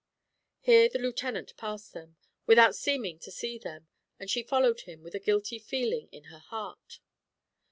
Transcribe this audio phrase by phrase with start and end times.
[0.61, 2.15] Here the Lieutenant passed them,
[2.47, 3.87] without seeming to see them,
[4.19, 6.99] and she followed him with a guilty feeling in her heart.